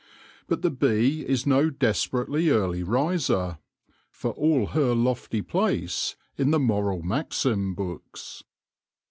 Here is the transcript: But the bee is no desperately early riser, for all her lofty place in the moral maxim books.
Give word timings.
But 0.47 0.63
the 0.63 0.71
bee 0.71 1.23
is 1.27 1.45
no 1.45 1.69
desperately 1.69 2.49
early 2.49 2.81
riser, 2.81 3.59
for 4.09 4.31
all 4.31 4.65
her 4.69 4.95
lofty 4.95 5.43
place 5.43 6.15
in 6.39 6.49
the 6.49 6.57
moral 6.59 7.03
maxim 7.03 7.75
books. 7.75 8.43